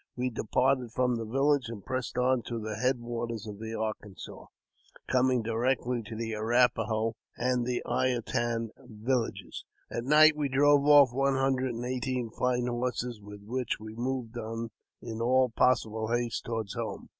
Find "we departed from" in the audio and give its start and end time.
0.15-1.15